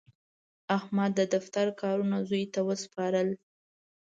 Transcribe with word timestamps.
احمد 0.77 1.11
د 1.15 1.21
دفتر 1.35 1.67
کارونه 1.81 2.17
زوی 2.29 2.45
ته 2.53 2.59
وسپارل. 2.69 3.29